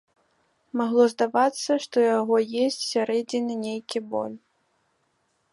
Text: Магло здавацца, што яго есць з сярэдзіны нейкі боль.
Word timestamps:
Магло 0.79 1.05
здавацца, 1.13 1.71
што 1.85 1.97
яго 2.07 2.35
есць 2.63 2.79
з 2.81 2.89
сярэдзіны 2.93 3.53
нейкі 3.67 3.99
боль. 4.15 4.37